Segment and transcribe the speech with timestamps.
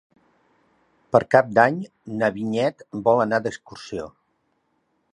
[1.15, 1.77] Per Cap d'Any
[2.23, 4.13] na Vinyet vol anar d'excursió.